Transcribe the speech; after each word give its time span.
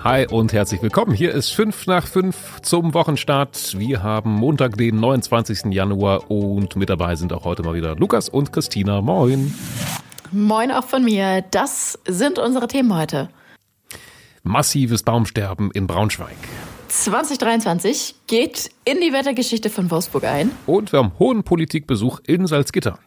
Hi 0.00 0.26
und 0.26 0.52
herzlich 0.52 0.82
willkommen. 0.82 1.14
Hier 1.14 1.32
ist 1.32 1.50
5 1.50 1.86
nach 1.86 2.06
5 2.06 2.62
zum 2.62 2.92
Wochenstart. 2.94 3.78
Wir 3.78 4.02
haben 4.02 4.32
Montag, 4.32 4.76
den 4.76 4.98
29. 4.98 5.72
Januar 5.72 6.30
und 6.30 6.76
mit 6.76 6.90
dabei 6.90 7.14
sind 7.14 7.32
auch 7.32 7.44
heute 7.44 7.62
mal 7.62 7.74
wieder 7.74 7.94
Lukas 7.96 8.28
und 8.28 8.52
Christina. 8.52 9.00
Moin. 9.00 9.54
Moin 10.32 10.72
auch 10.72 10.84
von 10.84 11.04
mir. 11.04 11.42
Das 11.50 11.98
sind 12.06 12.38
unsere 12.38 12.66
Themen 12.66 12.96
heute. 12.96 13.28
Massives 14.42 15.02
Baumsterben 15.02 15.70
in 15.70 15.86
Braunschweig. 15.86 16.36
2023 16.88 18.16
geht 18.26 18.70
in 18.84 19.00
die 19.00 19.12
Wettergeschichte 19.12 19.70
von 19.70 19.90
Wolfsburg 19.90 20.24
ein. 20.24 20.50
Und 20.66 20.92
wir 20.92 20.98
haben 20.98 21.12
hohen 21.18 21.42
Politikbesuch 21.44 22.20
in 22.26 22.46
Salzgitter. 22.46 22.98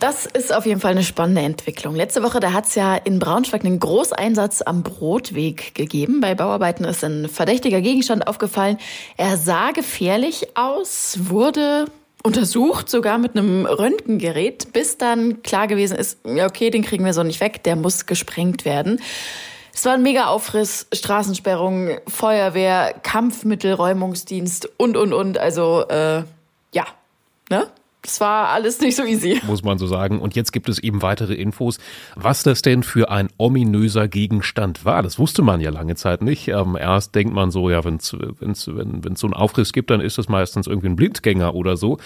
Das 0.00 0.24
ist 0.24 0.50
auf 0.50 0.64
jeden 0.64 0.80
Fall 0.80 0.92
eine 0.92 1.02
spannende 1.02 1.42
Entwicklung. 1.42 1.94
Letzte 1.94 2.22
Woche, 2.22 2.40
da 2.40 2.54
hat 2.54 2.64
es 2.64 2.74
ja 2.74 2.96
in 2.96 3.18
Braunschweig 3.18 3.66
einen 3.66 3.78
Großeinsatz 3.78 4.62
am 4.62 4.82
Brotweg 4.82 5.74
gegeben. 5.74 6.22
Bei 6.22 6.34
Bauarbeiten 6.34 6.84
ist 6.84 7.04
ein 7.04 7.28
verdächtiger 7.28 7.82
Gegenstand 7.82 8.26
aufgefallen. 8.26 8.78
Er 9.18 9.36
sah 9.36 9.72
gefährlich 9.72 10.56
aus, 10.56 11.18
wurde 11.24 11.84
untersucht, 12.22 12.88
sogar 12.88 13.18
mit 13.18 13.36
einem 13.36 13.66
Röntgengerät, 13.66 14.72
bis 14.72 14.96
dann 14.96 15.42
klar 15.42 15.66
gewesen 15.66 15.98
ist, 15.98 16.18
ja 16.24 16.46
okay, 16.46 16.70
den 16.70 16.82
kriegen 16.82 17.04
wir 17.04 17.12
so 17.12 17.22
nicht 17.22 17.40
weg, 17.40 17.62
der 17.64 17.76
muss 17.76 18.06
gesprengt 18.06 18.64
werden. 18.64 19.02
Es 19.74 19.84
war 19.84 19.92
ein 19.92 20.02
mega 20.02 20.28
Aufriss, 20.28 20.86
Straßensperrung, 20.94 21.98
Feuerwehr, 22.08 22.94
Kampfmittelräumungsdienst 23.02 24.70
und, 24.78 24.96
und, 24.96 25.12
und. 25.12 25.36
Also, 25.36 25.86
äh, 25.88 26.24
ja, 26.72 26.86
ne? 27.50 27.66
Das 28.02 28.20
war 28.20 28.48
alles 28.48 28.80
nicht 28.80 28.96
so 28.96 29.04
easy. 29.04 29.40
Muss 29.46 29.62
man 29.62 29.78
so 29.78 29.86
sagen. 29.86 30.20
Und 30.20 30.34
jetzt 30.34 30.52
gibt 30.52 30.68
es 30.68 30.78
eben 30.78 31.02
weitere 31.02 31.34
Infos, 31.34 31.78
was 32.14 32.42
das 32.42 32.62
denn 32.62 32.82
für 32.82 33.10
ein 33.10 33.28
ominöser 33.36 34.08
Gegenstand 34.08 34.84
war. 34.84 35.02
Das 35.02 35.18
wusste 35.18 35.42
man 35.42 35.60
ja 35.60 35.70
lange 35.70 35.96
Zeit 35.96 36.22
nicht. 36.22 36.48
Ähm, 36.48 36.76
erst 36.80 37.14
denkt 37.14 37.34
man 37.34 37.50
so, 37.50 37.68
ja, 37.68 37.84
wenn's, 37.84 38.16
wenn's, 38.38 38.68
wenn 38.68 39.12
es 39.12 39.20
so 39.20 39.26
einen 39.26 39.34
Aufriss 39.34 39.72
gibt, 39.72 39.90
dann 39.90 40.00
ist 40.00 40.16
das 40.16 40.28
meistens 40.28 40.66
irgendwie 40.66 40.88
ein 40.88 40.96
Blindgänger 40.96 41.54
oder 41.54 41.76
so. 41.76 41.98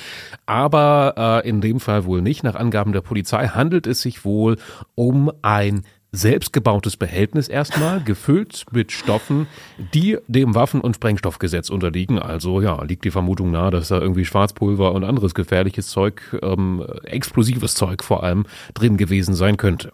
Aber 0.47 1.43
äh, 1.45 1.49
in 1.49 1.61
dem 1.61 1.79
Fall 1.79 2.05
wohl 2.05 2.23
nicht. 2.23 2.43
Nach 2.43 2.57
Angaben 2.57 2.93
der 2.93 3.01
Polizei 3.01 3.49
handelt 3.49 3.87
es 3.87 4.03
sich 4.03 4.25
wohl 4.25 4.57
um 4.97 5.31
ein 5.43 5.85
selbstgebautes 6.15 6.97
Behältnis 6.97 7.49
erstmal, 7.49 8.03
gefüllt 8.03 8.67
mit 8.71 8.93
Stoffen, 8.93 9.47
die 9.93 10.19
dem 10.29 10.55
Waffen- 10.55 10.81
und 10.81 10.95
Sprengstoffgesetz 10.97 11.71
unterliegen. 11.71 12.19
Also 12.19 12.61
ja, 12.61 12.83
liegt 12.83 13.05
die 13.05 13.11
Vermutung 13.11 13.51
nahe, 13.51 13.71
dass 13.71 13.89
da 13.89 14.01
irgendwie 14.01 14.25
Schwarzpulver 14.25 14.93
und 14.93 15.05
anderes 15.05 15.35
gefährliches 15.35 15.89
Zeug, 15.89 16.23
ähm, 16.43 16.85
explosives 17.05 17.75
Zeug 17.75 18.03
vor 18.03 18.23
allem, 18.23 18.47
drin 18.75 18.97
gewesen 18.97 19.35
sein 19.35 19.57
könnte. 19.57 19.93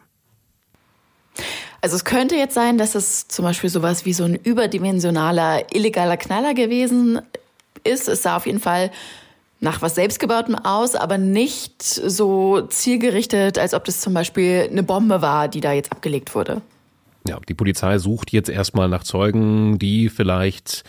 Also 1.80 1.96
es 1.96 2.04
könnte 2.04 2.36
jetzt 2.36 2.54
sein, 2.54 2.76
dass 2.76 2.94
es 2.94 3.28
zum 3.28 3.44
Beispiel 3.44 3.70
sowas 3.70 4.04
wie 4.04 4.12
so 4.12 4.24
ein 4.24 4.34
überdimensionaler 4.34 5.74
illegaler 5.74 6.18
Knaller 6.18 6.52
gewesen 6.52 7.20
ist. 7.84 8.08
Es 8.08 8.22
sah 8.22 8.36
auf 8.36 8.46
jeden 8.46 8.60
Fall 8.60 8.90
nach 9.60 9.82
was 9.82 9.94
Selbstgebautem 9.94 10.54
aus, 10.56 10.94
aber 10.94 11.18
nicht 11.18 11.82
so 11.82 12.62
zielgerichtet, 12.62 13.58
als 13.58 13.74
ob 13.74 13.84
das 13.84 14.00
zum 14.00 14.14
Beispiel 14.14 14.68
eine 14.70 14.82
Bombe 14.82 15.22
war, 15.22 15.48
die 15.48 15.60
da 15.60 15.72
jetzt 15.72 15.92
abgelegt 15.92 16.34
wurde. 16.34 16.62
Ja, 17.28 17.38
die 17.46 17.54
Polizei 17.54 17.98
sucht 17.98 18.32
jetzt 18.32 18.48
erstmal 18.48 18.88
nach 18.88 19.04
Zeugen, 19.04 19.78
die 19.78 20.08
vielleicht 20.08 20.84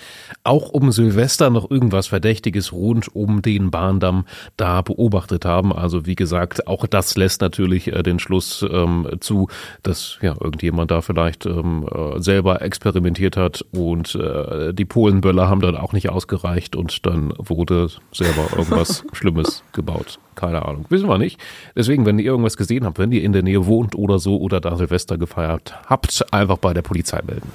auch 0.45 0.69
um 0.69 0.91
Silvester 0.93 1.49
noch 1.49 1.69
irgendwas 1.69 2.07
Verdächtiges 2.07 2.71
rund 2.71 3.13
um 3.13 3.41
den 3.41 3.69
Bahndamm 3.69 4.25
da 4.55 4.81
beobachtet 4.81 5.43
haben. 5.43 5.73
Also 5.73 6.05
wie 6.05 6.15
gesagt, 6.15 6.67
auch 6.67 6.85
das 6.85 7.17
lässt 7.17 7.41
natürlich 7.41 7.87
äh, 7.87 8.01
den 8.01 8.19
Schluss 8.19 8.65
ähm, 8.71 9.07
zu, 9.19 9.49
dass 9.83 10.19
ja 10.21 10.33
irgendjemand 10.39 10.89
da 10.91 11.01
vielleicht 11.01 11.45
ähm, 11.45 11.85
äh, 11.93 12.21
selber 12.21 12.61
experimentiert 12.61 13.35
hat 13.35 13.65
und 13.73 14.15
äh, 14.15 14.73
die 14.73 14.85
Polenböller 14.85 15.49
haben 15.49 15.61
dann 15.61 15.75
auch 15.75 15.91
nicht 15.91 16.09
ausgereicht 16.09 16.77
und 16.77 17.05
dann 17.05 17.33
wurde 17.37 17.89
selber 18.13 18.47
irgendwas 18.55 19.03
Schlimmes 19.11 19.63
gebaut. 19.73 20.17
Keine 20.35 20.65
Ahnung, 20.65 20.85
wissen 20.89 21.09
wir 21.09 21.17
nicht. 21.17 21.39
Deswegen, 21.75 22.05
wenn 22.05 22.17
ihr 22.19 22.25
irgendwas 22.25 22.57
gesehen 22.57 22.85
habt, 22.85 22.99
wenn 22.99 23.11
ihr 23.11 23.23
in 23.23 23.33
der 23.33 23.43
Nähe 23.43 23.65
wohnt 23.65 23.95
oder 23.95 24.19
so 24.19 24.39
oder 24.39 24.61
da 24.61 24.75
Silvester 24.75 25.17
gefeiert 25.17 25.75
habt, 25.87 26.25
einfach 26.31 26.57
bei 26.57 26.73
der 26.73 26.81
Polizei 26.81 27.19
melden. 27.25 27.51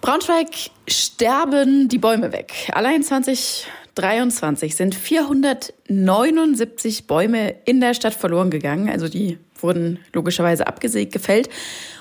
Braunschweig 0.00 0.70
sterben 0.86 1.88
die 1.88 1.98
Bäume 1.98 2.32
weg. 2.32 2.70
Allein 2.72 3.02
2023 3.96 4.76
sind 4.76 4.94
479 4.94 7.06
Bäume 7.06 7.54
in 7.64 7.80
der 7.80 7.94
Stadt 7.94 8.12
verloren 8.12 8.50
gegangen. 8.50 8.90
Also 8.90 9.08
die 9.08 9.38
wurden 9.58 10.00
logischerweise 10.12 10.66
abgesägt, 10.66 11.12
gefällt. 11.12 11.48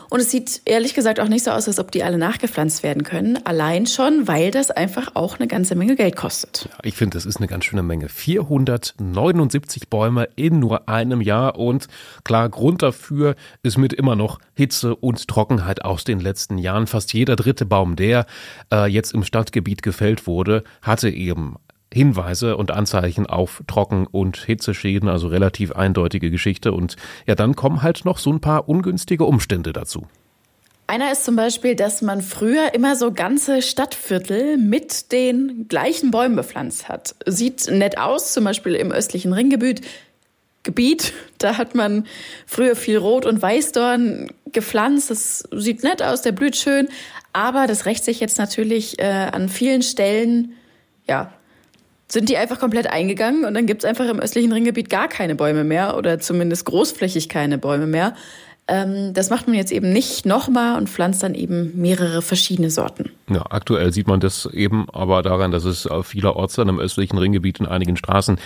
Und 0.09 0.19
es 0.19 0.29
sieht 0.29 0.61
ehrlich 0.66 0.94
gesagt 0.94 1.19
auch 1.19 1.29
nicht 1.29 1.44
so 1.44 1.51
aus, 1.51 1.67
als 1.67 1.79
ob 1.79 1.91
die 1.91 2.03
alle 2.03 2.17
nachgepflanzt 2.17 2.84
werden 2.84 3.03
können. 3.03 3.44
Allein 3.45 3.88
schon, 3.88 4.28
weil 4.28 4.51
das 4.51 4.72
einfach 4.72 5.16
auch 5.16 5.39
eine 5.39 5.47
ganze 5.47 5.75
Menge 5.75 5.95
Geld 5.95 6.16
kostet. 6.16 6.69
Ja, 6.69 6.78
ich 6.84 6.95
finde, 6.95 7.17
das 7.17 7.25
ist 7.25 7.38
eine 7.38 7.47
ganz 7.47 7.66
schöne 7.66 7.81
Menge. 7.81 8.09
479 8.09 9.89
Bäume 9.89 10.29
in 10.35 10.59
nur 10.59 10.88
einem 10.89 11.22
Jahr. 11.22 11.57
Und 11.57 11.88
klar, 12.23 12.50
Grund 12.50 12.84
dafür 12.84 13.35
ist 13.63 13.78
mit 13.78 13.94
immer 13.94 14.16
noch 14.16 14.39
Hitze 14.53 14.95
und 14.95 15.28
Trockenheit 15.28 15.84
aus 15.84 16.03
den 16.03 16.19
letzten 16.19 16.57
Jahren. 16.57 16.88
Fast 16.88 17.13
jeder 17.13 17.35
dritte 17.35 17.66
Baum, 17.66 17.95
der 17.95 18.25
äh, 18.72 18.85
jetzt 18.85 19.13
im 19.13 19.23
Stadtgebiet 19.23 19.81
gefällt 19.81 20.28
wurde, 20.28 20.63
hatte 20.81 21.09
eben 21.09 21.55
Hinweise 21.94 22.57
und 22.57 22.72
Anzeichen 22.72 23.25
auf 23.25 23.63
Trocken- 23.68 24.07
und 24.07 24.38
Hitzeschäden, 24.38 25.07
also 25.07 25.28
relativ 25.28 25.72
eindeutige 25.72 26.29
Geschichte. 26.29 26.72
Und 26.72 26.96
ja, 27.25 27.35
dann 27.35 27.56
kommen 27.56 27.81
halt 27.81 28.06
noch 28.06 28.18
so 28.18 28.31
ein 28.31 28.41
paar 28.41 28.68
ungünstige 28.68 29.25
Umstände 29.25 29.72
dazu. 29.72 30.07
Einer 30.88 31.12
ist 31.12 31.25
zum 31.25 31.35
Beispiel, 31.35 31.75
dass 31.75 32.03
man 32.03 32.22
früher 32.22 32.75
immer 32.75 32.96
so 32.96 33.12
ganze 33.12 33.63
Stadtviertel 33.63 34.57
mit 34.57 35.12
den 35.12 35.68
gleichen 35.68 36.12
Bäumen 36.12 36.35
bepflanzt 36.35 36.90
hat. 36.90 37.16
Sieht 37.25 37.68
nett 37.72 37.97
aus, 37.97 38.34
zum 38.34 38.44
Beispiel 38.44 38.75
im 38.75 38.91
östlichen 38.91 39.34
Ringgebiet. 39.34 39.81
Gebiet, 40.62 41.13
da 41.40 41.57
hat 41.57 41.73
man 41.73 42.06
früher 42.46 42.75
viel 42.75 42.97
Rot- 42.97 43.25
und 43.25 43.41
Weißdorn 43.41 44.31
gepflanzt. 44.52 45.09
Das 45.09 45.44
sieht 45.52 45.81
nett 45.81 46.03
aus, 46.03 46.22
der 46.22 46.34
blüht 46.34 46.56
schön. 46.56 46.88
Aber 47.34 47.66
das 47.66 47.85
rächt 47.85 48.06
sich 48.06 48.19
jetzt 48.19 48.38
natürlich 48.38 49.00
äh, 49.00 49.29
an 49.31 49.50
vielen 49.50 49.81
Stellen, 49.81 50.53
ja, 51.07 51.34
sind 52.15 52.29
die 52.29 52.37
einfach 52.37 52.59
komplett 52.59 52.87
eingegangen 52.87 53.43
und 53.43 53.53
dann 53.53 53.65
gibt's 53.65 53.83
einfach 53.83 54.07
im 54.07 54.21
östlichen 54.21 54.53
Ringgebiet 54.53 54.89
gar 54.89 55.09
keine 55.09 55.35
Bäume 55.35 55.65
mehr 55.65 55.97
oder 55.97 56.17
zumindest 56.17 56.65
großflächig 56.65 57.27
keine 57.27 57.57
Bäume 57.57 57.87
mehr. 57.87 58.15
Ähm, 58.67 59.13
das 59.13 59.29
macht 59.29 59.47
man 59.47 59.55
jetzt 59.55 59.71
eben 59.71 59.93
nicht 59.93 60.25
nochmal 60.25 60.77
und 60.77 60.89
pflanzt 60.89 61.21
dann 61.21 61.35
eben 61.35 61.79
mehrere 61.79 62.23
verschiedene 62.23 62.71
Sorten. 62.71 63.11
Ja, 63.29 63.43
aktuell 63.49 63.91
sieht 63.93 64.07
man 64.07 64.19
das 64.19 64.47
eben 64.47 64.87
aber 64.91 65.21
daran, 65.21 65.51
dass 65.51 65.65
es 65.65 65.87
vielerorts 66.03 66.55
dann 66.55 66.69
im 66.69 66.79
östlichen 66.79 67.17
Ringgebiet 67.17 67.59
in 67.59 67.67
einigen 67.67 67.95
Straßen 67.95 68.39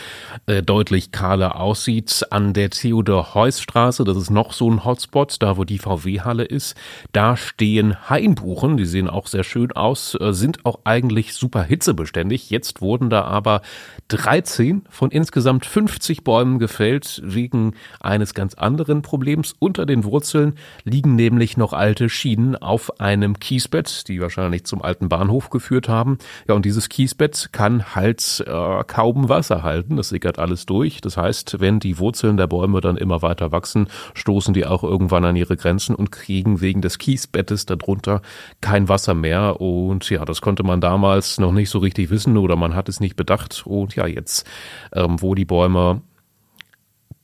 äh, 0.46 0.62
deutlich 0.62 1.12
kahler 1.12 1.60
aussieht. 1.60 2.26
An 2.32 2.54
der 2.54 2.70
Theodor-Heuss-Straße, 2.70 4.04
das 4.04 4.18
ist 4.18 4.30
noch 4.30 4.52
so 4.52 4.70
ein 4.70 4.84
Hotspot, 4.84 5.38
da 5.40 5.56
wo 5.56 5.64
die 5.64 5.80
VW-Halle 5.80 6.44
ist, 6.44 6.76
da 7.14 7.38
stehen 7.38 8.10
Hainbuchen, 8.10 8.76
die 8.76 8.86
sehen 8.86 9.10
auch 9.10 9.28
sehr 9.28 9.44
schön 9.44 9.72
aus, 9.72 10.18
äh, 10.20 10.34
sind 10.34 10.66
auch 10.66 10.80
eigentlich 10.84 11.34
super 11.34 11.64
hitzebeständig. 11.64 12.50
Jetzt 12.50 12.82
wurden 12.82 13.10
da 13.10 13.24
aber 13.24 13.62
13 14.10 14.84
von 14.90 15.12
insgesamt 15.12 15.66
50 15.66 16.24
Bäumen 16.24 16.60
gefällt, 16.60 17.22
wegen 17.24 17.74
eines 18.02 18.34
ganz 18.34 18.56
anderen 18.56 19.02
Problems. 19.02 19.56
Unter 19.60 19.86
den 19.86 20.04
Wurzeln 20.12 20.56
liegen 20.84 21.16
nämlich 21.16 21.58
noch 21.58 21.74
alte 21.74 22.10
Schienen 22.10 22.56
auf 22.56 23.00
einem 23.00 23.40
Kiesbett, 23.40 24.08
die 24.08 24.20
wahrscheinlich 24.22 24.66
zum 24.66 24.82
alten 24.82 25.10
Bahnhof 25.10 25.50
geführt 25.50 25.90
haben. 25.90 26.18
Ja, 26.48 26.56
und 26.56 26.66
dieses 26.66 26.90
Kiesbett 26.90 27.50
kann 27.52 27.96
halt 27.96 28.44
äh, 28.48 28.84
kaum 28.86 29.30
Wasser 29.30 29.64
halten. 29.64 29.98
Das 29.98 30.10
sickert 30.10 30.40
alles 30.40 30.66
durch. 30.66 31.02
Das 31.02 31.18
heißt, 31.18 31.60
wenn 31.60 31.80
die 31.80 32.00
Wurzeln 32.00 32.38
der 32.38 32.48
Bäume 32.48 32.82
dann 32.82 32.98
immer 32.98 33.22
weiter 33.22 33.52
wachsen, 33.52 33.88
stoßen 34.14 34.54
die 34.54 34.66
auch 34.66 34.84
irgendwann 34.84 35.26
an 35.26 35.36
ihre 35.36 35.58
Grenzen 35.58 35.96
und 35.96 36.12
kriegen 36.12 36.62
wegen 36.62 36.82
des 36.82 36.98
Kiesbettes 36.98 37.66
darunter 37.66 38.22
kein 38.62 38.90
Wasser 38.90 39.14
mehr. 39.14 39.62
Und 39.62 40.10
ja, 40.10 40.26
das 40.26 40.42
konnte 40.42 40.64
man 40.64 40.82
damals 40.82 41.40
noch 41.40 41.52
nicht 41.52 41.70
so 41.70 41.80
richtig 41.80 42.10
wissen 42.10 42.38
oder 42.38 42.56
man 42.56 42.76
hat 42.76 42.90
es 42.90 43.00
nicht 43.00 43.16
bedacht. 43.16 43.64
Und 43.66 43.96
ja, 43.96 44.08
jetzt, 44.08 44.48
ähm, 44.94 45.22
wo 45.22 45.36
die 45.36 45.46
Bäume 45.46 46.02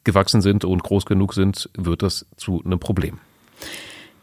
gewachsen 0.06 0.42
sind 0.42 0.63
und 0.63 0.84
groß 0.84 1.06
genug 1.06 1.34
sind, 1.34 1.69
wird 1.78 2.02
das 2.02 2.25
zu 2.38 2.62
einem 2.63 2.80
Problem. 2.80 3.19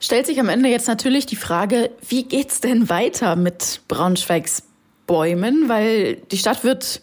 Stellt 0.01 0.27
sich 0.27 0.41
am 0.41 0.49
Ende 0.49 0.69
jetzt 0.69 0.89
natürlich 0.89 1.27
die 1.27 1.37
Frage, 1.37 1.91
wie 2.09 2.25
geht's 2.25 2.61
denn 2.61 2.89
weiter 2.89 3.37
mit 3.37 3.83
Braunschweigs 3.87 4.65
Bäumen? 5.07 5.69
Weil 5.69 6.17
die 6.17 6.39
Stadt 6.39 6.65
wird, 6.65 7.03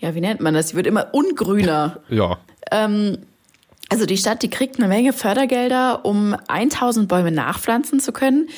ja, 0.00 0.14
wie 0.14 0.20
nennt 0.20 0.40
man 0.40 0.52
das? 0.52 0.68
Sie 0.68 0.76
wird 0.76 0.86
immer 0.86 1.14
ungrüner. 1.14 2.00
Ja. 2.10 2.38
Ähm, 2.70 3.18
also 3.88 4.06
die 4.06 4.18
Stadt, 4.18 4.42
die 4.42 4.50
kriegt 4.50 4.78
eine 4.78 4.88
Menge 4.88 5.12
Fördergelder, 5.12 6.04
um 6.04 6.36
1000 6.48 7.08
Bäume 7.08 7.30
nachpflanzen 7.32 8.00
zu 8.00 8.12
können. 8.12 8.48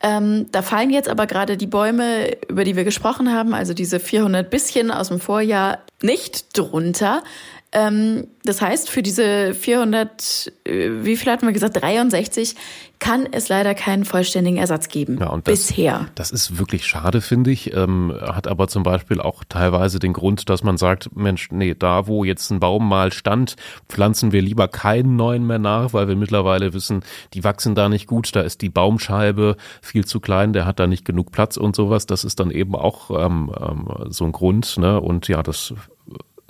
Ähm, 0.00 0.46
da 0.52 0.62
fallen 0.62 0.90
jetzt 0.90 1.08
aber 1.08 1.26
gerade 1.26 1.56
die 1.56 1.66
Bäume, 1.66 2.36
über 2.48 2.62
die 2.62 2.76
wir 2.76 2.84
gesprochen 2.84 3.32
haben, 3.32 3.52
also 3.52 3.74
diese 3.74 3.98
400 3.98 4.48
bisschen 4.48 4.92
aus 4.92 5.08
dem 5.08 5.18
Vorjahr, 5.18 5.78
nicht 6.02 6.56
drunter. 6.56 7.22
Ähm, 7.70 8.28
das 8.44 8.62
heißt, 8.62 8.88
für 8.88 9.02
diese 9.02 9.52
400, 9.52 10.52
äh, 10.64 10.88
wie 11.02 11.16
viel 11.16 11.30
hatten 11.30 11.46
wir 11.46 11.52
gesagt, 11.52 11.82
63, 11.82 12.54
kann 12.98 13.28
es 13.30 13.48
leider 13.48 13.74
keinen 13.74 14.04
vollständigen 14.04 14.56
Ersatz 14.56 14.88
geben. 14.88 15.18
Ja, 15.20 15.28
und 15.28 15.46
das, 15.46 15.68
bisher. 15.68 16.06
Das 16.14 16.30
ist 16.30 16.58
wirklich 16.58 16.86
schade, 16.86 17.20
finde 17.20 17.50
ich. 17.50 17.74
Ähm, 17.74 18.12
hat 18.20 18.48
aber 18.48 18.68
zum 18.68 18.82
Beispiel 18.82 19.20
auch 19.20 19.44
teilweise 19.48 19.98
den 19.98 20.14
Grund, 20.14 20.48
dass 20.48 20.62
man 20.62 20.78
sagt, 20.78 21.14
Mensch, 21.14 21.50
nee, 21.52 21.74
da 21.78 22.06
wo 22.06 22.24
jetzt 22.24 22.50
ein 22.50 22.58
Baum 22.58 22.88
mal 22.88 23.12
stand, 23.12 23.56
pflanzen 23.88 24.32
wir 24.32 24.40
lieber 24.42 24.66
keinen 24.66 25.16
neuen 25.16 25.46
mehr 25.46 25.58
nach, 25.58 25.92
weil 25.92 26.08
wir 26.08 26.16
mittlerweile 26.16 26.72
wissen, 26.72 27.04
die 27.34 27.44
wachsen 27.44 27.74
da 27.74 27.88
nicht 27.88 28.06
gut, 28.06 28.34
da 28.34 28.40
ist 28.40 28.62
die 28.62 28.70
Baumscheibe 28.70 29.56
viel 29.82 30.06
zu 30.06 30.20
klein, 30.20 30.52
der 30.54 30.64
hat 30.64 30.80
da 30.80 30.86
nicht 30.86 31.04
genug 31.04 31.32
Platz 31.32 31.58
und 31.58 31.76
sowas. 31.76 32.06
Das 32.06 32.24
ist 32.24 32.40
dann 32.40 32.50
eben 32.50 32.74
auch 32.74 33.10
ähm, 33.10 33.52
ähm, 33.60 33.88
so 34.08 34.24
ein 34.24 34.32
Grund. 34.32 34.78
Ne? 34.78 35.00
Und 35.00 35.28
ja, 35.28 35.42
das 35.42 35.74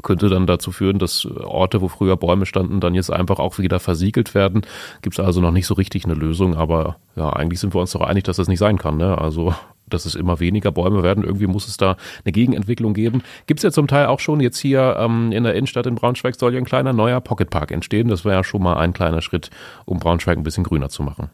könnte 0.02 0.28
dann 0.28 0.46
dazu 0.46 0.72
führen, 0.72 0.98
dass 0.98 1.26
Orte, 1.26 1.80
wo 1.80 1.88
früher 1.88 2.16
Bäume 2.16 2.46
standen, 2.46 2.80
dann 2.80 2.94
jetzt 2.94 3.10
einfach 3.10 3.38
auch 3.38 3.58
wieder 3.58 3.80
versiegelt 3.80 4.34
werden. 4.34 4.62
Gibt 5.02 5.18
es 5.18 5.24
also 5.24 5.40
noch 5.40 5.50
nicht 5.50 5.66
so 5.66 5.74
richtig 5.74 6.04
eine 6.04 6.14
Lösung, 6.14 6.54
aber 6.56 6.96
ja, 7.16 7.30
eigentlich 7.30 7.60
sind 7.60 7.74
wir 7.74 7.80
uns 7.80 7.92
doch 7.92 8.02
einig, 8.02 8.24
dass 8.24 8.36
das 8.36 8.48
nicht 8.48 8.60
sein 8.60 8.78
kann. 8.78 8.96
Ne? 8.96 9.18
Also 9.18 9.54
dass 9.90 10.06
es 10.06 10.14
immer 10.14 10.40
weniger 10.40 10.70
Bäume 10.70 11.02
werden. 11.02 11.24
Irgendwie 11.24 11.46
muss 11.46 11.66
es 11.66 11.76
da 11.76 11.96
eine 12.24 12.32
Gegenentwicklung 12.32 12.94
geben. 12.94 13.22
Gibt 13.46 13.60
es 13.60 13.64
ja 13.64 13.70
zum 13.70 13.86
Teil 13.86 14.06
auch 14.06 14.20
schon 14.20 14.40
jetzt 14.40 14.58
hier 14.58 14.96
ähm, 14.98 15.32
in 15.32 15.44
der 15.44 15.54
Innenstadt 15.54 15.86
in 15.86 15.94
Braunschweig 15.94 16.36
soll 16.36 16.54
ja 16.54 16.58
ein 16.58 16.64
kleiner 16.64 16.92
neuer 16.92 17.20
Pocketpark 17.20 17.70
entstehen. 17.70 18.08
Das 18.08 18.24
wäre 18.24 18.36
ja 18.36 18.44
schon 18.44 18.62
mal 18.62 18.76
ein 18.76 18.92
kleiner 18.92 19.22
Schritt, 19.22 19.50
um 19.84 19.98
Braunschweig 19.98 20.36
ein 20.36 20.44
bisschen 20.44 20.64
grüner 20.64 20.88
zu 20.88 21.02
machen. 21.02 21.30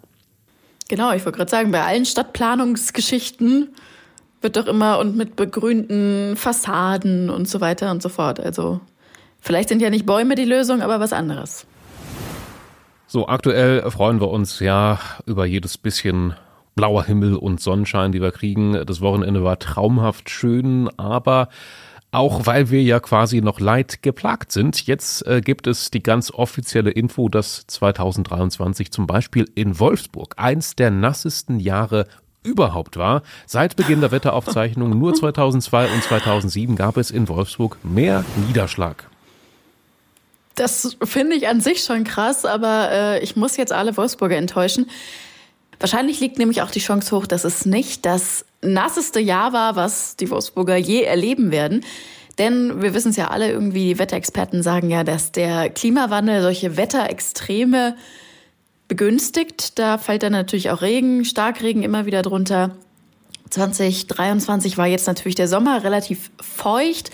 Genau, 0.89 1.13
ich 1.13 1.25
wollte 1.25 1.39
gerade 1.39 1.51
sagen, 1.51 1.73
bei 1.73 1.83
allen 1.83 2.05
Stadtplanungsgeschichten 2.05 3.75
wird 4.45 4.57
doch 4.57 4.67
immer 4.67 4.99
und 5.01 5.17
mit 5.17 5.35
begrünten 5.35 6.37
Fassaden 6.37 7.31
und 7.31 7.49
so 7.49 7.61
weiter 7.61 7.91
und 7.91 8.03
so 8.03 8.09
fort. 8.09 8.39
Also 8.39 8.81
vielleicht 9.41 9.71
sind 9.71 9.83
ja 9.83 9.91
nicht 9.91 10.07
Bäume 10.07 10.37
die 10.37 10.45
Lösung, 10.45 10.83
aber 10.83 11.01
was 11.01 11.13
anderes. 11.13 11.67
So, 13.09 13.27
aktuell 13.27 13.91
freuen 13.91 14.21
wir 14.21 14.29
uns 14.29 14.61
ja 14.61 14.99
über 15.27 15.47
jedes 15.47 15.79
bisschen 15.79 16.35
blauer 16.75 17.05
Himmel 17.05 17.37
und 17.37 17.61
Sonnenschein, 17.61 18.13
die 18.13 18.21
wir 18.21 18.33
kriegen. 18.33 18.85
Das 18.87 19.01
Wochenende 19.01 19.45
war 19.45 19.59
traumhaft 19.59 20.31
schön, 20.31 20.89
aber 20.97 21.49
auch 22.11 22.47
weil 22.47 22.71
wir 22.71 22.83
ja 22.83 23.01
quasi 23.01 23.41
noch 23.41 23.61
leid 23.61 24.03
geplagt 24.03 24.53
sind. 24.53 24.87
Jetzt 24.87 25.27
äh, 25.27 25.41
gibt 25.41 25.67
es 25.67 25.91
die 25.91 26.03
ganz 26.03 26.31
offizielle 26.31 26.91
Info, 26.91 27.29
dass 27.29 27.67
2023 27.67 28.93
zum 28.93 29.07
Beispiel 29.07 29.49
in 29.55 29.79
Wolfsburg 29.81 30.35
eins 30.37 30.77
der 30.77 30.91
nassesten 30.91 31.59
Jahre 31.59 32.07
überhaupt 32.45 32.97
war. 32.97 33.23
Seit 33.47 33.75
Beginn 33.75 34.01
der 34.01 34.13
Wetteraufzeichnung 34.13 34.97
nur 34.97 35.15
2002 35.15 35.89
und 35.93 36.03
2007 36.05 36.77
gab 36.77 36.97
es 36.97 37.11
in 37.11 37.29
Wolfsburg 37.29 37.79
mehr 37.83 38.25
Niederschlag. 38.47 39.09
Das 40.55 40.97
finde 41.03 41.35
ich 41.35 41.49
an 41.49 41.61
sich 41.61 41.83
schon 41.83 42.05
krass, 42.05 42.45
aber 42.45 42.89
äh, 42.93 43.25
ich 43.25 43.35
muss 43.35 43.57
jetzt 43.57 43.73
alle 43.73 43.97
Wolfsburger 43.97 44.37
enttäuschen. 44.37 44.89
Wahrscheinlich 45.81 46.21
liegt 46.21 46.39
nämlich 46.39 46.63
auch 46.63 46.71
die 46.71 46.81
Chance 46.81 47.17
hoch, 47.17 47.27
dass 47.27 47.43
es 47.43 47.67
nicht 47.67 48.07
das 48.07 48.45
nasseste 48.63 49.19
Jahr 49.19 49.53
war, 49.53 49.75
was 49.75 50.15
die 50.17 50.31
Wolfsburger 50.31 50.77
je 50.77 51.03
erleben 51.03 51.51
werden. 51.51 51.85
Denn 52.39 52.83
wir 52.83 52.95
wissen 52.95 53.11
es 53.11 53.17
ja 53.17 53.29
alle 53.29 53.51
irgendwie, 53.51 53.89
die 53.89 53.99
Wetterexperten 53.99 54.63
sagen 54.63 54.91
ja, 54.91 55.05
dass 55.05 55.33
der 55.33 55.71
Klimawandel 55.71 56.43
solche 56.43 56.77
Wetterextreme 56.77 57.97
begünstigt. 58.89 59.79
Da 59.79 59.99
fällt 59.99 60.23
dann 60.23 60.33
natürlich 60.33 60.71
auch 60.71 60.83
Regen, 60.83 61.25
Starkregen 61.25 61.83
immer 61.83 62.07
wieder 62.07 62.23
drunter. 62.23 62.77
2023 63.51 64.79
war 64.79 64.87
jetzt 64.87 65.07
natürlich 65.07 65.35
der 65.37 65.49
Sommer 65.49 65.85
relativ 65.85 66.31
feucht. 66.41 67.11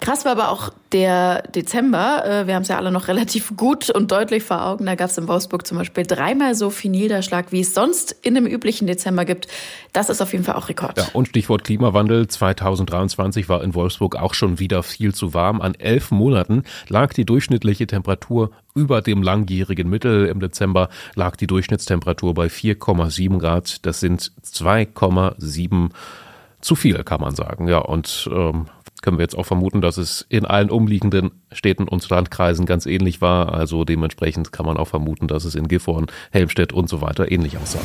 Krass 0.00 0.24
war 0.24 0.32
aber 0.32 0.50
auch 0.50 0.72
der 0.92 1.42
Dezember. 1.42 2.24
Äh, 2.24 2.46
wir 2.46 2.54
haben 2.54 2.62
es 2.62 2.68
ja 2.68 2.78
alle 2.78 2.90
noch 2.90 3.08
relativ 3.08 3.56
gut 3.56 3.90
und 3.90 4.10
deutlich 4.10 4.42
vor 4.42 4.64
Augen. 4.66 4.86
Da 4.86 4.94
gab 4.94 5.10
es 5.10 5.18
in 5.18 5.28
Wolfsburg 5.28 5.66
zum 5.66 5.78
Beispiel 5.78 6.04
dreimal 6.04 6.54
so 6.54 6.70
viel 6.70 6.90
Niederschlag, 6.90 7.52
wie 7.52 7.60
es 7.60 7.74
sonst 7.74 8.16
in 8.22 8.36
einem 8.36 8.46
üblichen 8.46 8.86
Dezember 8.86 9.24
gibt. 9.24 9.46
Das 9.92 10.08
ist 10.08 10.22
auf 10.22 10.32
jeden 10.32 10.44
Fall 10.44 10.56
auch 10.56 10.68
Rekord. 10.68 10.96
Ja, 10.96 11.06
und 11.12 11.28
Stichwort 11.28 11.64
Klimawandel. 11.64 12.28
2023 12.28 13.48
war 13.48 13.62
in 13.62 13.74
Wolfsburg 13.74 14.16
auch 14.16 14.34
schon 14.34 14.58
wieder 14.58 14.82
viel 14.82 15.14
zu 15.14 15.34
warm. 15.34 15.60
An 15.60 15.74
elf 15.74 16.10
Monaten 16.10 16.64
lag 16.88 17.12
die 17.12 17.26
durchschnittliche 17.26 17.86
Temperatur 17.86 18.50
über 18.74 19.02
dem 19.02 19.22
langjährigen 19.22 19.88
Mittel. 19.88 20.26
Im 20.26 20.40
Dezember 20.40 20.88
lag 21.14 21.36
die 21.36 21.46
Durchschnittstemperatur 21.46 22.34
bei 22.34 22.46
4,7 22.46 23.38
Grad. 23.38 23.84
Das 23.84 24.00
sind 24.00 24.32
2,7 24.44 25.90
zu 26.60 26.74
viel, 26.74 27.02
kann 27.04 27.20
man 27.20 27.34
sagen. 27.34 27.68
Ja, 27.68 27.78
und 27.78 28.28
ähm, 28.32 28.66
können 29.02 29.18
wir 29.18 29.22
jetzt 29.22 29.36
auch 29.36 29.46
vermuten, 29.46 29.80
dass 29.80 29.96
es 29.96 30.26
in 30.28 30.44
allen 30.44 30.70
umliegenden 30.70 31.30
Städten 31.52 31.88
und 31.88 32.08
Landkreisen 32.08 32.66
ganz 32.66 32.86
ähnlich 32.86 33.20
war. 33.20 33.54
Also 33.54 33.84
dementsprechend 33.84 34.52
kann 34.52 34.66
man 34.66 34.76
auch 34.76 34.88
vermuten, 34.88 35.28
dass 35.28 35.44
es 35.44 35.54
in 35.54 35.68
Gifhorn, 35.68 36.06
Helmstedt 36.30 36.72
und 36.72 36.88
so 36.88 37.00
weiter 37.00 37.30
ähnlich 37.30 37.56
aussah. 37.58 37.80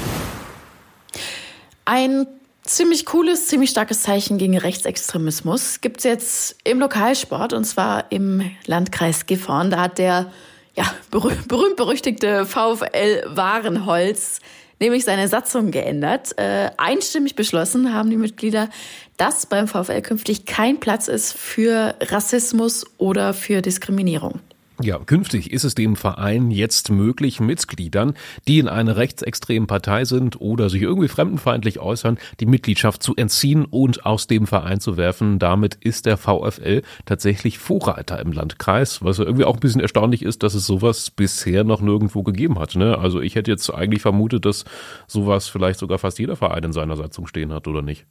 Ein 1.85 2.27
ziemlich 2.63 3.05
cooles, 3.05 3.47
ziemlich 3.47 3.69
starkes 3.69 4.01
Zeichen 4.01 4.37
gegen 4.37 4.57
Rechtsextremismus 4.57 5.81
gibt 5.81 5.99
es 5.99 6.03
jetzt 6.03 6.57
im 6.63 6.79
Lokalsport 6.79 7.53
und 7.53 7.63
zwar 7.63 8.11
im 8.11 8.41
Landkreis 8.65 9.25
Gifhorn. 9.25 9.69
Da 9.69 9.81
hat 9.81 9.97
der 9.99 10.31
ja, 10.75 10.85
berühmt-berüchtigte 11.11 12.45
VfL 12.45 13.23
Warenholz 13.27 14.41
nämlich 14.79 15.05
seine 15.05 15.27
Satzung 15.27 15.71
geändert. 15.71 16.37
Äh, 16.37 16.71
einstimmig 16.77 17.35
beschlossen 17.35 17.93
haben 17.93 18.09
die 18.09 18.17
Mitglieder, 18.17 18.69
dass 19.17 19.45
beim 19.45 19.67
VfL 19.67 20.01
künftig 20.01 20.45
kein 20.45 20.79
Platz 20.79 21.07
ist 21.07 21.33
für 21.33 21.95
Rassismus 22.01 22.85
oder 22.97 23.33
für 23.33 23.61
Diskriminierung. 23.61 24.39
Ja, 24.81 24.99
künftig 24.99 25.51
ist 25.51 25.63
es 25.63 25.73
dem 25.73 25.95
Verein 25.95 26.51
jetzt 26.51 26.91
möglich, 26.91 27.39
Mitgliedern, 27.39 28.13
die 28.45 28.59
in 28.59 28.67
einer 28.67 28.97
rechtsextremen 28.97 29.67
Partei 29.67 30.03
sind 30.03 30.41
oder 30.41 30.69
sich 30.69 30.81
irgendwie 30.81 31.07
fremdenfeindlich 31.07 31.79
äußern, 31.79 32.17
die 32.41 32.45
Mitgliedschaft 32.45 33.01
zu 33.01 33.15
entziehen 33.15 33.63
und 33.63 34.05
aus 34.05 34.27
dem 34.27 34.47
Verein 34.47 34.81
zu 34.81 34.97
werfen. 34.97 35.39
Damit 35.39 35.75
ist 35.75 36.05
der 36.05 36.17
VfL 36.17 36.81
tatsächlich 37.05 37.57
Vorreiter 37.57 38.19
im 38.19 38.33
Landkreis, 38.33 39.01
was 39.01 39.19
irgendwie 39.19 39.45
auch 39.45 39.53
ein 39.55 39.61
bisschen 39.61 39.79
erstaunlich 39.79 40.23
ist, 40.23 40.43
dass 40.43 40.53
es 40.55 40.65
sowas 40.65 41.09
bisher 41.09 41.63
noch 41.63 41.79
nirgendwo 41.79 42.23
gegeben 42.23 42.59
hat. 42.59 42.75
Ne? 42.75 42.97
Also 42.97 43.21
ich 43.21 43.35
hätte 43.35 43.51
jetzt 43.51 43.69
eigentlich 43.69 44.01
vermutet, 44.01 44.43
dass 44.43 44.65
sowas 45.07 45.47
vielleicht 45.47 45.79
sogar 45.79 45.99
fast 45.99 46.19
jeder 46.19 46.35
Verein 46.35 46.65
in 46.65 46.73
seiner 46.73 46.97
Satzung 46.97 47.27
stehen 47.27 47.53
hat, 47.53 47.69
oder 47.69 47.81
nicht? 47.81 48.05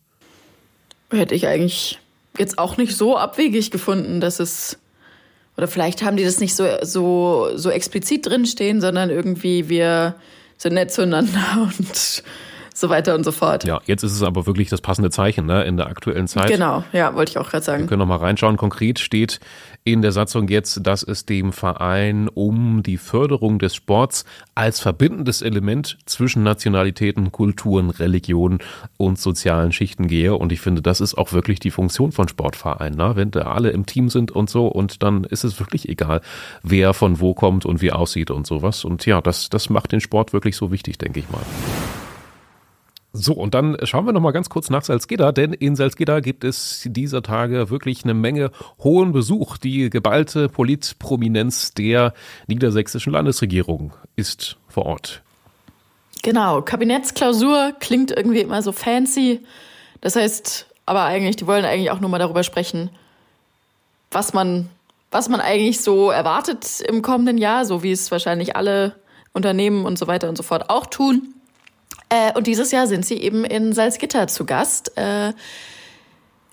Hätte 1.11 1.35
ich 1.35 1.47
eigentlich 1.47 1.99
jetzt 2.39 2.59
auch 2.59 2.79
nicht 2.79 2.97
so 2.97 3.19
abwegig 3.19 3.71
gefunden, 3.71 4.23
dass 4.23 4.41
es 4.41 4.79
oder 5.57 5.69
vielleicht 5.69 6.03
haben 6.03 6.17
die 6.17 6.25
das 6.25 6.41
nicht 6.41 6.55
so, 6.55 6.67
so, 6.83 7.51
so 7.55 7.71
explizit 7.71 8.27
drinstehen, 8.27 8.81
sondern 8.81 9.11
irgendwie 9.11 9.69
wir 9.69 10.17
sind 10.57 10.75
nett 10.75 10.93
zueinander 10.93 11.71
und 11.79 12.23
so 12.75 12.89
weiter 12.89 13.15
und 13.15 13.25
so 13.25 13.31
fort. 13.31 13.65
Ja, 13.65 13.81
jetzt 13.87 14.03
ist 14.03 14.13
es 14.13 14.23
aber 14.23 14.47
wirklich 14.47 14.69
das 14.69 14.81
passende 14.81 15.09
Zeichen 15.09 15.47
ne, 15.47 15.63
in 15.63 15.77
der 15.77 15.87
aktuellen 15.87 16.27
Zeit. 16.27 16.49
Genau, 16.49 16.83
ja, 16.93 17.15
wollte 17.15 17.31
ich 17.31 17.39
auch 17.39 17.49
gerade 17.49 17.65
sagen. 17.65 17.85
Wir 17.85 17.89
können 17.89 18.01
noch 18.01 18.07
mal 18.07 18.17
reinschauen. 18.17 18.57
Konkret 18.57 18.99
steht 18.99 19.39
in 19.85 20.03
der 20.03 20.11
Satzung 20.13 20.49
jetzt, 20.49 20.85
dass 20.85 21.05
es 21.05 21.25
dem 21.25 21.53
Verein 21.53 22.29
um 22.29 22.83
die 22.83 22.97
Förderung 22.97 23.61
des 23.61 23.77
Sports 23.77 24.25
als 24.57 24.81
verbindendes 24.81 25.41
Element 25.41 25.99
zwischen 26.05 26.43
Nationalitäten, 26.43 27.31
Kulturen, 27.31 27.91
Religionen 27.91 28.59
und 28.97 29.21
sozialen 29.21 29.71
Schichten 29.71 30.09
gehe. 30.09 30.35
Und 30.35 30.51
ich 30.51 30.61
finde, 30.61 30.83
das 30.83 31.01
ist 31.01 31.17
auch 31.17 31.33
wirklich 31.33 31.61
die 31.61 31.71
Funktion 31.71 32.11
von 32.11 32.27
Sportvereinen. 32.27 32.99
Ne? 32.99 33.13
Wenn 33.15 33.31
da 33.31 33.43
alle 33.43 33.71
im 33.71 33.87
Team 33.87 34.09
sind 34.09 34.33
und 34.33 34.51
so, 34.51 34.67
und 34.67 35.05
dann 35.05 35.23
ist 35.23 35.45
es 35.45 35.61
wirklich 35.61 35.89
egal, 35.89 36.23
wer 36.65 36.93
von 36.93 37.21
wo 37.21 37.35
kommt 37.35 37.67
und 37.67 37.83
wie 37.83 37.93
aussieht 37.93 38.33
und 38.33 38.49
sowas. 38.49 38.85
Und 38.85 39.07
ja, 39.07 39.21
das, 39.21 39.49
das 39.49 39.71
macht 39.71 39.93
den 39.93 40.01
Sport 40.01 40.33
wirklich 40.33 40.57
so 40.57 40.73
wichtig, 40.73 40.99
denke 40.99 41.21
ich 41.21 41.31
mal. 41.31 41.43
So, 43.17 43.35
und 43.35 43.55
dann 43.55 43.77
schauen 43.85 44.07
wir 44.07 44.13
noch 44.13 44.21
mal 44.21 44.33
ganz 44.33 44.51
kurz 44.51 44.71
nach 44.71 44.83
Salzgitter, 44.83 45.33
denn 45.33 45.53
in 45.53 45.77
Salzgitter 45.77 46.21
gibt 46.21 46.43
es 46.43 46.83
dieser 46.85 47.23
Tage 47.23 47.71
wirklich 47.71 48.03
eine 48.03 48.13
Menge 48.13 48.51
hohen 48.81 49.13
Besuch. 49.13 49.57
Die 49.57 49.89
geballte 49.89 50.49
Politprominenz 50.49 51.75
der 51.75 52.13
niedersächsischen 52.49 53.13
Landesregierung 53.13 53.93
ist 54.17 54.57
vor 54.67 54.87
Ort. 54.87 55.23
Genau, 56.25 56.61
Kabinettsklausur 56.63 57.75
klingt 57.79 58.11
irgendwie 58.11 58.41
immer 58.41 58.63
so 58.63 58.73
fancy. 58.73 59.47
Das 60.01 60.17
heißt, 60.17 60.67
aber 60.85 61.05
eigentlich, 61.05 61.37
die 61.37 61.47
wollen 61.47 61.65
eigentlich 61.65 61.93
auch 61.93 62.01
nur 62.01 62.11
mal 62.11 62.19
darüber 62.19 62.43
sprechen, 62.43 62.91
was 64.11 64.33
man, 64.33 64.71
was 65.13 65.29
man 65.29 65.41
eigentlich 65.41 65.83
so 65.83 66.11
erwartet 66.11 66.81
im 66.81 67.01
kommenden 67.01 67.39
Jahr, 67.39 67.65
so 67.65 67.85
wie 67.85 67.93
es 67.93 68.11
wahrscheinlich 68.11 68.57
alle 68.57 68.97
Unternehmen 69.33 69.85
und 69.85 70.01
so 70.01 70.09
weiter 70.09 70.29
und 70.29 70.37
so 70.37 70.43
fort 70.43 70.69
auch 70.69 70.87
tun. 70.87 71.34
Äh, 72.09 72.33
und 72.35 72.47
dieses 72.47 72.71
Jahr 72.71 72.87
sind 72.87 73.05
sie 73.05 73.17
eben 73.17 73.45
in 73.45 73.73
Salzgitter 73.73 74.27
zu 74.27 74.45
Gast. 74.45 74.97
Äh, 74.97 75.33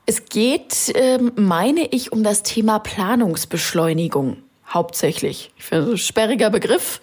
es 0.06 0.26
geht, 0.26 0.90
äh, 0.96 1.20
meine 1.36 1.86
ich, 1.88 2.12
um 2.12 2.24
das 2.24 2.44
Thema 2.44 2.80
Planungsbeschleunigung 2.80 4.38
hauptsächlich. 4.68 5.52
Ich 5.58 5.64
finde, 5.64 5.92
ein 5.92 5.98
sperriger 5.98 6.50
Begriff. 6.50 7.02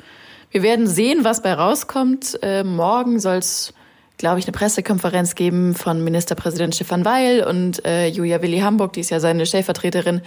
Wir 0.51 0.63
werden 0.63 0.87
sehen, 0.87 1.25
was 1.25 1.43
bei 1.43 1.53
rauskommt. 1.53 2.39
Äh, 2.43 2.65
morgen 2.65 3.21
soll 3.21 3.37
es, 3.37 3.75
glaube 4.17 4.39
ich, 4.39 4.47
eine 4.47 4.53
Pressekonferenz 4.53 5.35
geben 5.35 5.75
von 5.75 6.03
Ministerpräsident 6.03 6.75
Stefan 6.75 7.05
Weil 7.05 7.45
und 7.45 7.85
äh, 7.85 8.09
Julia 8.09 8.43
Willi 8.43 8.61
Hamburg, 8.61 8.95
die 8.95 9.01
ist 9.01 9.11
ja 9.11 9.21
seine 9.21 9.47
Stellvertreterin. 9.47 10.23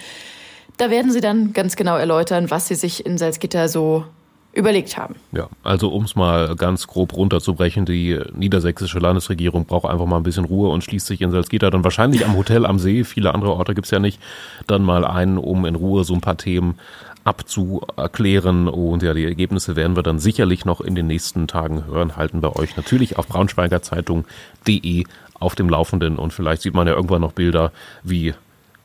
Da 0.78 0.90
werden 0.90 1.12
sie 1.12 1.22
dann 1.22 1.54
ganz 1.54 1.76
genau 1.76 1.98
erläutern, 1.98 2.50
was 2.50 2.68
sie 2.68 2.76
sich 2.76 3.06
in 3.06 3.18
Salzgitter 3.18 3.68
so 3.68 4.06
überlegt 4.54 4.98
haben. 4.98 5.16
Ja, 5.32 5.48
also 5.64 5.90
um 5.90 6.04
es 6.04 6.16
mal 6.16 6.56
ganz 6.56 6.88
grob 6.88 7.14
runterzubrechen, 7.16 7.86
die 7.86 8.20
niedersächsische 8.34 9.00
Landesregierung 9.00 9.66
braucht 9.66 9.90
einfach 9.90 10.06
mal 10.06 10.18
ein 10.18 10.24
bisschen 10.24 10.46
Ruhe 10.46 10.70
und 10.70 10.84
schließt 10.84 11.08
sich 11.08 11.22
in 11.22 11.32
Salzgitter 11.32 11.72
dann 11.72 11.84
wahrscheinlich 11.84 12.26
am 12.26 12.36
Hotel 12.36 12.66
am 12.66 12.78
See, 12.78 13.04
viele 13.04 13.34
andere 13.34 13.54
Orte 13.54 13.74
gibt's 13.74 13.92
ja 13.92 14.00
nicht, 14.00 14.20
dann 14.68 14.84
mal 14.84 15.06
ein, 15.06 15.38
um 15.38 15.66
in 15.66 15.76
Ruhe 15.76 16.04
so 16.04 16.14
ein 16.14 16.22
paar 16.22 16.38
Themen 16.38 16.76
abzuerklären. 17.24 18.68
Und 18.68 19.04
ja, 19.04 19.14
die 19.14 19.26
Ergebnisse 19.26 19.76
werden 19.76 19.96
wir 19.96 20.04
dann 20.04 20.20
sicherlich 20.20 20.66
noch 20.66 20.82
in 20.82 20.96
den 20.96 21.08
nächsten 21.08 21.48
Tagen 21.48 21.86
hören. 21.86 22.18
Halten 22.18 22.42
wir 22.42 22.56
euch 22.56 22.76
natürlich 22.76 23.18
auf 23.18 23.28
braunschweigerzeitung.de 23.28 25.06
auf 25.40 25.56
dem 25.56 25.70
Laufenden 25.70 26.18
und 26.18 26.34
vielleicht 26.34 26.62
sieht 26.62 26.76
man 26.76 26.88
ja 26.88 26.94
irgendwann 26.94 27.22
noch 27.22 27.32
Bilder, 27.32 27.72
wie 28.04 28.34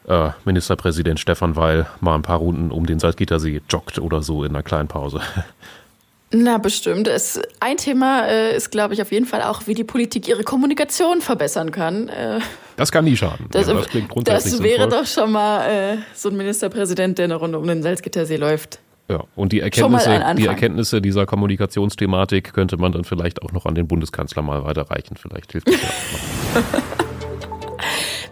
äh, 0.07 0.31
Ministerpräsident 0.45 1.21
Stefan 1.21 1.57
Weil 1.57 1.87
mal 2.01 2.15
ein 2.15 2.23
paar 2.23 2.39
Runden 2.39 2.71
um 2.71 2.87
den 2.87 2.99
Salzgittersee 2.99 3.61
joggt 3.69 3.99
oder 3.99 4.23
so 4.23 4.45
in 4.45 4.51
einer 4.51 4.63
kleinen 4.63 4.89
Pause. 4.89 5.21
Na, 6.33 6.59
bestimmt. 6.59 7.07
Es, 7.07 7.41
ein 7.61 7.77
Thema 7.77 8.27
äh, 8.27 8.57
ist, 8.57 8.71
glaube 8.71 8.95
ich, 8.95 9.01
auf 9.01 9.13
jeden 9.13 9.27
Fall 9.27 9.43
auch, 9.43 9.67
wie 9.67 9.75
die 9.75 9.85
Politik 9.85 10.27
ihre 10.27 10.43
Kommunikation 10.43 11.21
verbessern 11.21 11.71
kann. 11.71 12.09
Äh, 12.09 12.41
das 12.77 12.91
kann 12.91 13.05
nie 13.05 13.17
schaden. 13.17 13.47
Das, 13.53 13.69
ja, 13.69 13.75
das 13.75 13.87
klingt 13.87 14.09
grundsätzlich 14.09 14.55
Das 14.55 14.63
wäre 14.63 14.83
sinnvoll. 14.83 15.01
doch 15.01 15.07
schon 15.07 15.31
mal 15.31 15.69
äh, 15.69 15.97
so 16.15 16.29
ein 16.29 16.37
Ministerpräsident, 16.37 17.19
der 17.19 17.27
eine 17.27 17.37
Runde 17.37 17.59
um 17.59 17.67
den 17.67 17.83
Salzgittersee 17.83 18.37
läuft. 18.37 18.81
Ja, 19.09 19.23
und 19.37 19.53
die 19.53 19.61
Erkenntnisse, 19.61 20.35
die 20.37 20.47
Erkenntnisse 20.47 21.01
dieser 21.01 21.27
Kommunikationsthematik 21.27 22.53
könnte 22.53 22.77
man 22.77 22.91
dann 22.91 23.05
vielleicht 23.05 23.41
auch 23.43 23.53
noch 23.53 23.65
an 23.65 23.77
den 23.77 23.87
Bundeskanzler 23.87 24.43
mal 24.43 24.65
weiterreichen. 24.65 25.17
Vielleicht 25.17 25.53
hilft 25.53 25.69
das 25.69 25.77
ja 25.81 25.89
auch 25.89 26.61
noch. 26.61 26.99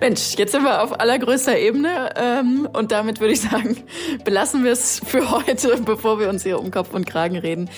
Mensch, 0.00 0.34
jetzt 0.36 0.52
sind 0.52 0.64
wir 0.64 0.82
auf 0.82 0.98
allergrößter 0.98 1.58
Ebene 1.58 2.10
ähm, 2.16 2.68
und 2.72 2.92
damit 2.92 3.20
würde 3.20 3.32
ich 3.32 3.40
sagen, 3.40 3.76
belassen 4.24 4.64
wir 4.64 4.72
es 4.72 5.00
für 5.04 5.30
heute, 5.30 5.76
bevor 5.84 6.18
wir 6.18 6.28
uns 6.28 6.42
hier 6.42 6.58
um 6.58 6.70
Kopf 6.70 6.92
und 6.94 7.06
Kragen 7.06 7.36
reden. 7.36 7.70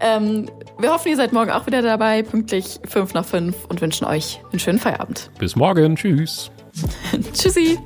Ähm, 0.00 0.50
wir 0.78 0.92
hoffen, 0.92 1.08
ihr 1.08 1.16
seid 1.16 1.32
morgen 1.32 1.50
auch 1.50 1.66
wieder 1.66 1.82
dabei, 1.82 2.22
pünktlich 2.22 2.80
fünf 2.88 3.14
nach 3.14 3.24
fünf 3.24 3.56
und 3.68 3.80
wünschen 3.80 4.06
euch 4.06 4.40
einen 4.50 4.60
schönen 4.60 4.78
Feierabend. 4.78 5.30
Bis 5.38 5.56
morgen, 5.56 5.96
tschüss. 5.96 6.50
Tschüssi. 7.32 7.78